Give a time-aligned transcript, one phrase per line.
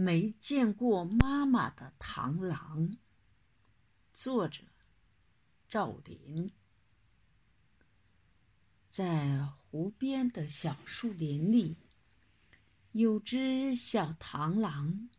[0.00, 2.96] 没见过妈妈的螳螂。
[4.12, 4.62] 作者：
[5.68, 6.52] 赵林。
[8.88, 11.78] 在湖边的小树林里，
[12.92, 15.10] 有只小螳螂，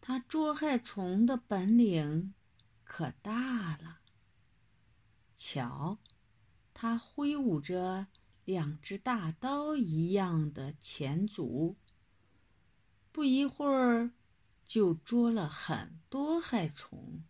[0.00, 2.34] 它捉害虫的本领
[2.84, 3.98] 可大了。
[5.34, 5.98] 瞧，
[6.72, 8.06] 它挥舞着
[8.44, 11.76] 两只大刀一样的前足。
[13.18, 14.12] 不一会儿，
[14.64, 17.24] 就捉了很多害虫。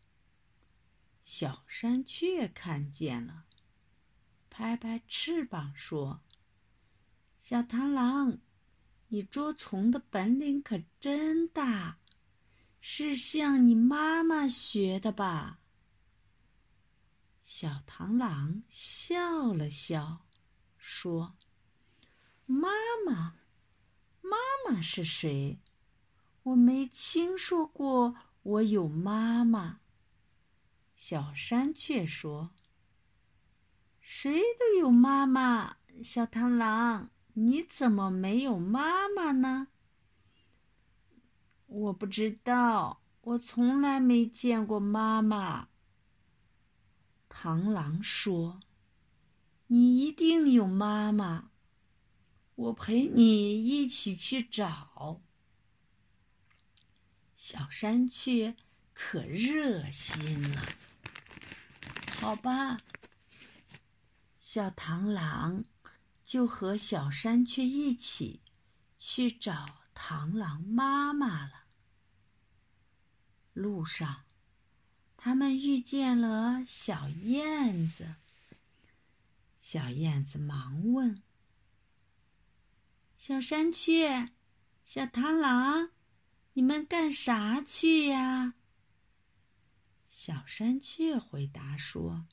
[1.24, 3.46] 小山雀看见了，
[4.50, 6.20] 拍拍翅膀说
[7.40, 8.36] ：“小螳螂，
[9.06, 11.98] 你捉虫的本领可真大，
[12.82, 15.62] 是向你妈妈学的吧？”
[17.42, 20.27] 小螳螂笑了笑，
[20.77, 21.38] 说
[22.44, 22.68] ：“妈
[23.06, 23.38] 妈，
[24.20, 24.36] 妈
[24.68, 25.58] 妈是谁？”
[26.48, 29.80] 我没听说过我有妈妈。
[30.94, 32.52] 小山雀说
[34.00, 39.68] ：“谁都有妈妈，小螳螂，你怎么没有妈妈呢？”
[41.66, 45.68] 我不知道，我从来没见过妈妈。
[47.28, 48.60] 螳螂说
[49.68, 51.50] ：“你一定有妈妈，
[52.55, 55.20] 我陪你一起去找。”
[57.39, 58.56] 小山雀
[58.92, 60.61] 可热心了，
[62.20, 62.78] 好吧。
[64.41, 65.64] 小螳螂
[66.27, 68.42] 就和小山雀一起
[68.98, 71.62] 去找螳螂妈妈了。
[73.52, 74.25] 路上，
[75.17, 78.17] 他们遇见了小燕子。
[79.61, 81.23] 小燕子忙问
[83.17, 84.33] ：“小山雀，
[84.84, 85.92] 小螳螂。”
[86.59, 88.55] 你们干啥去呀？
[90.09, 92.27] 小山雀回答说：“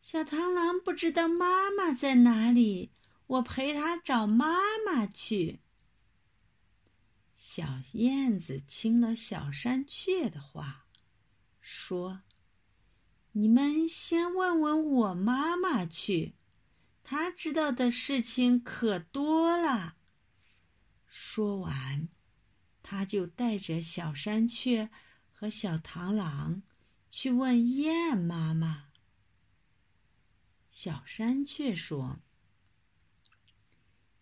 [0.00, 2.92] 小螳螂不知道妈妈在哪里，
[3.26, 4.54] 我陪它找妈
[4.86, 5.62] 妈去。”
[7.36, 10.86] 小燕子听了小山雀的话，
[11.60, 12.22] 说
[13.34, 16.36] ：“你们先问问我妈妈去，
[17.02, 19.96] 她知道的事情可多了。”
[21.10, 22.08] 说完。
[22.90, 24.90] 他就带着小山雀
[25.30, 26.60] 和小螳螂
[27.08, 28.86] 去问燕妈妈。
[30.70, 32.18] 小山雀说：“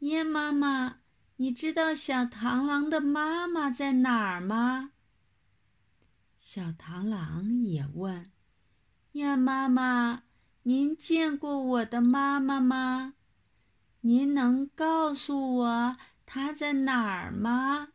[0.00, 0.98] 燕妈妈，
[1.36, 4.92] 你知道小螳螂的妈妈在哪儿吗？”
[6.36, 8.30] 小螳螂也问
[9.12, 10.24] ：“燕妈妈，
[10.64, 13.14] 您见过我的妈妈吗？
[14.02, 15.96] 您能告诉我
[16.26, 17.88] 她在哪儿吗？”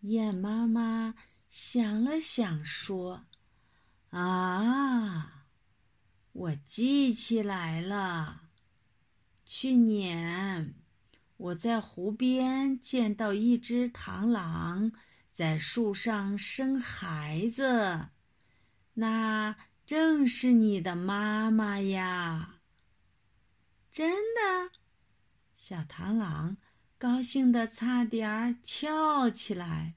[0.00, 1.14] 燕妈妈
[1.46, 3.26] 想了想，说
[4.10, 5.44] ：“啊，
[6.32, 8.44] 我记起来了。
[9.44, 10.74] 去年
[11.36, 14.90] 我在湖边见到一只螳螂
[15.30, 18.08] 在树上生孩子，
[18.94, 22.60] 那正是你的妈妈呀！
[23.90, 24.70] 真的，
[25.52, 26.56] 小螳螂。”
[27.00, 29.94] 高兴的差点儿跳起来，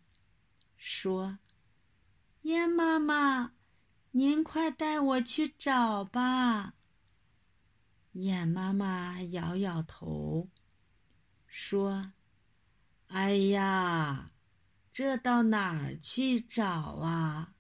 [0.78, 1.38] 说
[2.44, 3.52] ：“燕妈妈，
[4.12, 6.76] 您快带我去找吧。”
[8.14, 10.48] 燕妈妈摇摇头，
[11.46, 12.14] 说
[13.12, 14.28] ：“哎呀，
[14.94, 17.54] 这到哪儿去找啊？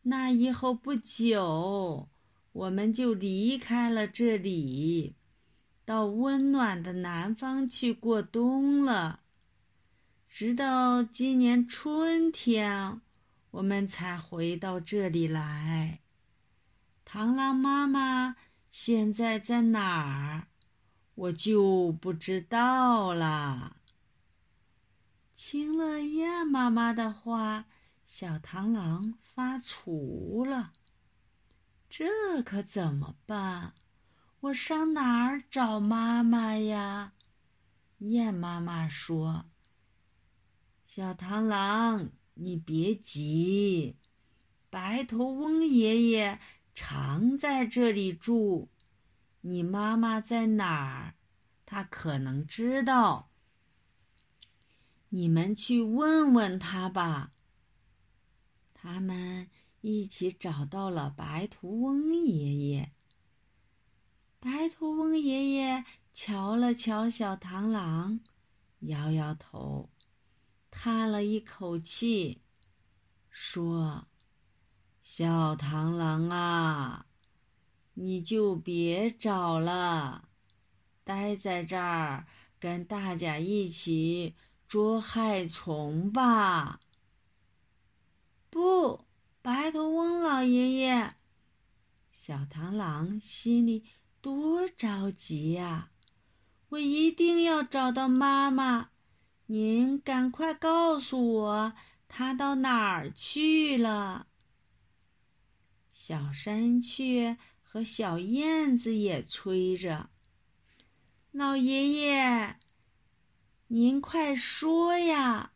[0.00, 2.08] 那以后不久，
[2.52, 5.16] 我们就离开了这里。”
[5.88, 9.20] 到温暖的南方去过冬了，
[10.28, 13.00] 直到今年春天，
[13.52, 16.02] 我们才回到这里来。
[17.06, 18.36] 螳螂妈妈
[18.70, 20.48] 现在在哪儿，
[21.14, 23.78] 我就不知道了。
[25.34, 27.64] 听了燕妈妈的话，
[28.04, 30.74] 小螳螂发愁了，
[31.88, 33.72] 这可怎么办？
[34.40, 37.14] 我上哪儿找妈妈呀？
[37.98, 39.46] 燕妈妈说
[40.86, 43.96] ：“小螳螂，你别急，
[44.70, 46.38] 白头翁爷爷
[46.72, 48.68] 常在这里住，
[49.40, 51.14] 你妈妈在哪儿，
[51.66, 53.30] 他可能知道。
[55.08, 57.32] 你们去问问他吧。”
[58.72, 59.50] 他们
[59.80, 62.92] 一起找到了白头翁爷爷。
[64.40, 68.20] 白头翁爷爷瞧了瞧小螳螂，
[68.80, 69.90] 摇摇头，
[70.70, 72.42] 叹了一口气，
[73.28, 74.06] 说
[75.02, 77.06] ：“小螳螂啊，
[77.94, 80.28] 你就别找了，
[81.02, 82.28] 待在这儿
[82.60, 84.36] 跟大家一起
[84.68, 86.78] 捉害虫吧。”
[88.48, 89.04] 不，
[89.42, 91.16] 白头翁老爷爷，
[92.12, 93.84] 小螳螂心里
[94.20, 95.90] 多着急呀！
[96.70, 98.90] 我一定要找到妈妈。
[99.46, 101.72] 您赶快告诉我，
[102.08, 104.26] 她到哪儿去了？
[105.92, 110.10] 小山雀和小燕子也催着
[111.32, 112.56] ：“老爷爷，
[113.68, 115.52] 您快说呀，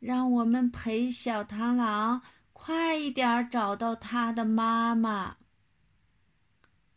[0.00, 2.22] 让我们陪小螳螂
[2.52, 5.36] 快一点找到它的妈妈。”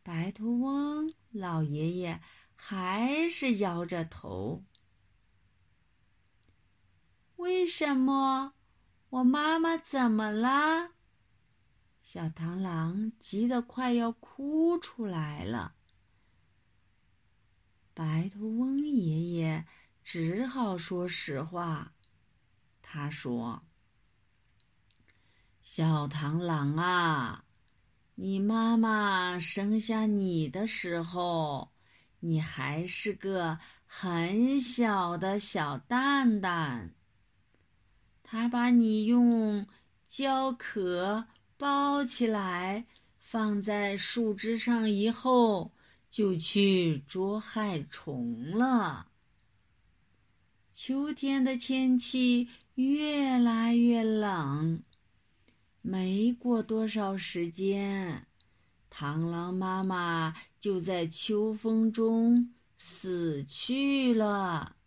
[0.05, 2.21] 白头翁老爷爷
[2.55, 4.63] 还是摇着头。
[7.37, 8.53] 为什么？
[9.09, 10.91] 我妈妈怎么了？
[12.03, 15.73] 小螳螂急得快要哭出来了。
[17.95, 19.65] 白头翁爷爷
[20.03, 21.95] 只好说实话。
[22.83, 23.65] 他说
[25.63, 27.44] ：“小螳螂啊，
[28.15, 31.71] 你妈妈生下你的时候，
[32.21, 36.95] 你还是个很小的小蛋蛋。”
[38.23, 39.67] 她把你用
[40.07, 41.25] 胶壳
[41.57, 42.85] 包起来，
[43.19, 45.73] 放在树枝上以后，
[46.09, 49.07] 就去捉害虫了。
[50.71, 54.81] 秋天的天气越来越冷，
[55.87, 58.25] 没过多少时间，
[58.91, 64.77] 螳螂妈妈就在秋风中死去了。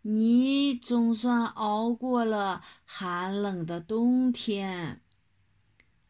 [0.00, 5.02] 你总算熬过了寒冷的冬天，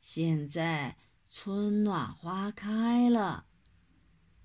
[0.01, 0.97] 现在
[1.29, 3.45] 春暖花开了，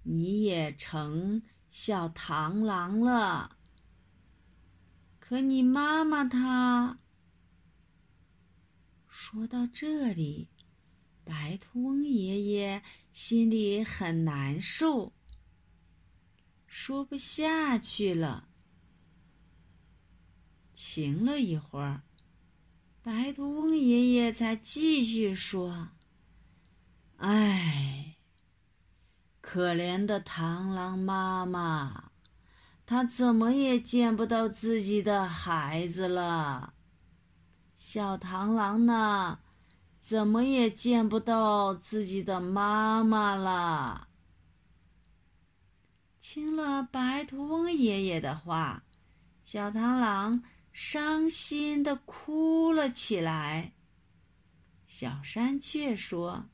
[0.04, 3.56] 你也成小螳螂了。
[5.22, 6.98] 可你妈妈她……
[9.20, 10.48] 说到这里，
[11.26, 15.12] 白头翁爷爷心里很难受，
[16.68, 18.48] 说不下去了。
[20.72, 22.04] 停了一会儿，
[23.02, 25.90] 白头翁爷爷才继续说
[27.18, 28.18] ：“哎，
[29.42, 32.12] 可怜的螳螂妈妈，
[32.86, 36.76] 她怎么也见不到自己的孩子了。
[37.78, 39.40] 小螳螂呢，
[40.02, 44.10] 怎么也见不到自己的妈妈了。”
[46.20, 48.84] 听了白头翁爷爷的话，
[49.46, 50.44] 小螳螂。
[50.80, 53.74] 伤心的哭了起来。
[54.86, 56.50] 小山雀说：“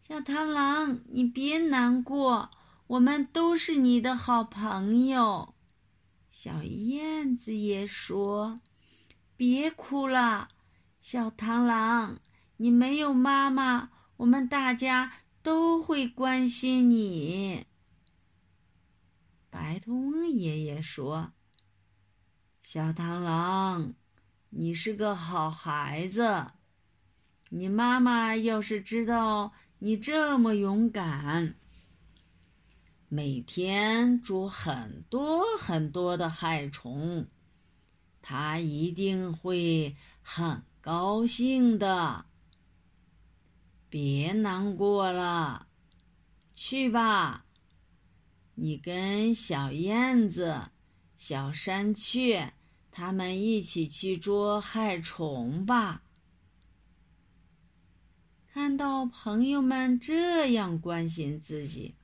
[0.00, 2.50] 小螳螂，你别难过，
[2.86, 5.52] 我们都是你的好朋友。”
[6.30, 8.62] 小燕子也说
[9.40, 10.50] ：“别哭了，
[11.00, 12.20] 小螳螂，
[12.58, 13.88] 你没有妈妈，
[14.18, 17.64] 我们大家都会关心你。”
[19.48, 21.32] 白头翁爷爷说。
[22.60, 23.94] 小螳螂，
[24.50, 26.48] 你是个好孩子。
[27.48, 31.54] 你妈妈要是知道你这么勇敢，
[33.08, 37.26] 每天捉很多很多的害虫，
[38.22, 42.26] 他一定会很高兴的。
[43.88, 45.66] 别难过了，
[46.54, 47.44] 去吧，
[48.54, 50.70] 你跟小燕子、
[51.16, 52.54] 小山雀。
[52.92, 56.02] 他们一起去捉害虫吧。
[58.52, 61.94] 看到朋友们这样关心自己，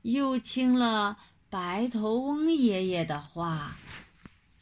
[0.00, 1.18] 又听了
[1.50, 3.76] 白头翁爷爷的话，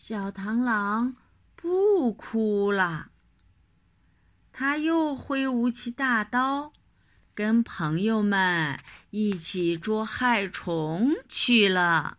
[0.08, 1.16] 小螳螂
[1.56, 3.08] 不哭了。
[4.52, 6.72] 他又挥舞起大刀，
[7.34, 8.78] 跟朋友们
[9.10, 12.18] 一起捉害虫去了。